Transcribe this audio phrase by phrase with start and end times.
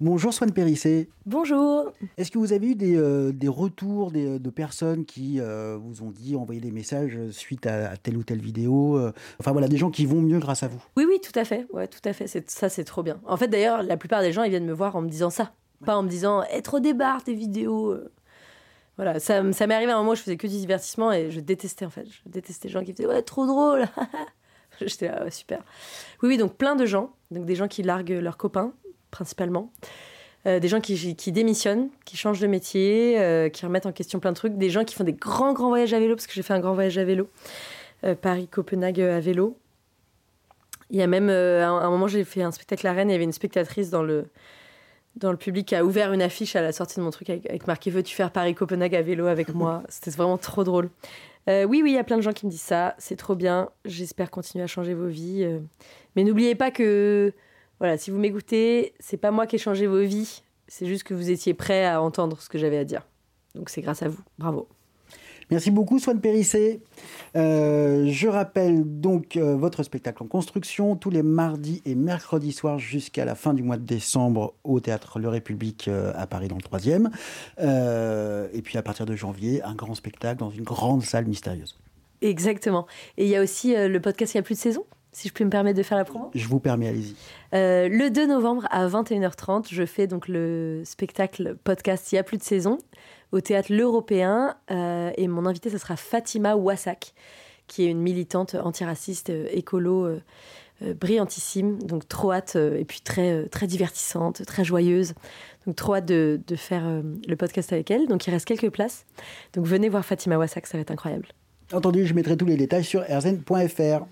[0.00, 1.08] Bonjour Swan Périssé.
[1.26, 1.92] Bonjour.
[2.16, 6.04] Est-ce que vous avez eu des, euh, des retours des, de personnes qui euh, vous
[6.04, 9.76] ont dit, envoyer des messages suite à, telle ou telle vidéo euh, Enfin voilà, des
[9.76, 10.80] gens qui vont mieux grâce à vous?
[10.96, 11.66] Oui, oui, tout à fait.
[11.72, 12.28] Ouais, tout à fait.
[12.28, 13.20] C'est, ça, c'est trop bien.
[13.26, 15.50] En fait, d'ailleurs, la plupart des gens, ils viennent me voir en me disant ça.
[15.84, 17.96] Pas en me disant, être trop débarre tes vidéos.
[18.98, 21.32] Voilà, ça, ça m'est arrivé à un moment où je faisais que du divertissement et
[21.32, 22.06] je détestais en fait.
[22.08, 23.86] Je détestais les gens qui faisaient, ouais, trop drôle.
[24.80, 25.64] J'étais là, ouais, super.
[26.22, 27.10] Oui, oui, donc plein de gens.
[27.32, 28.72] Donc des gens qui larguent leurs copains
[29.10, 29.72] principalement.
[30.46, 34.30] Euh, des gens qui, démissionnent, qui changent de métier, euh, qui remettent en question plein
[34.30, 34.56] de trucs.
[34.56, 36.60] Des gens qui font des grands, grands voyages à vélo, parce que j'ai fait un
[36.60, 37.28] grand voyage à vélo.
[38.04, 39.58] Euh, Paris-Copenhague à vélo.
[40.90, 43.16] Il y a même, à un moment, j'ai fait un spectacle à Rennes, il y
[43.16, 44.26] avait une spectatrice dans le,
[45.16, 47.66] dans le public qui a ouvert une affiche à la sortie de mon truc avec,
[47.66, 49.82] marqué Veux-tu faire Paris-Copenhague à vélo avec moi?
[49.90, 50.88] C'était vraiment trop drôle.
[51.46, 52.94] oui, oui, il y a plein de gens qui me disent ça.
[52.96, 53.68] C'est trop bien.
[53.84, 55.46] J'espère continuer à changer vos vies.
[56.16, 57.34] mais n'oubliez pas que
[57.80, 61.14] voilà, si vous m'écoutez, c'est pas moi qui ai changé vos vies, c'est juste que
[61.14, 63.06] vous étiez prêts à entendre ce que j'avais à dire.
[63.54, 64.20] Donc c'est grâce à vous.
[64.38, 64.68] Bravo.
[65.50, 66.82] Merci beaucoup, Swan Périssé.
[67.34, 72.78] Euh, je rappelle donc euh, votre spectacle en construction tous les mardis et mercredis soirs
[72.78, 76.56] jusqu'à la fin du mois de décembre au théâtre Le République euh, à Paris dans
[76.56, 77.08] le 3e.
[78.52, 81.78] et puis à partir de janvier, un grand spectacle dans une grande salle mystérieuse.
[82.20, 82.86] Exactement.
[83.16, 85.32] Et il y a aussi le podcast Il n'y a plus de saison si je
[85.32, 87.16] puis me permettre de faire la promo Je vous permets, allez-y.
[87.54, 92.22] Euh, le 2 novembre à 21h30, je fais donc le spectacle podcast Il y a
[92.22, 92.78] plus de saison
[93.32, 97.14] au théâtre L'Européen euh, et mon invité ce sera Fatima Wassak
[97.66, 100.08] qui est une militante antiraciste euh, écolo
[101.00, 105.14] brillantissime, donc trop hâte et puis très très divertissante, très joyeuse.
[105.66, 108.06] Donc trop hâte de, de faire le podcast avec elle.
[108.06, 109.04] Donc il reste quelques places.
[109.54, 111.26] Donc venez voir Fatima Wassak, ça va être incroyable.
[111.72, 114.06] Entendu, je mettrai tous les détails sur rzn.fr.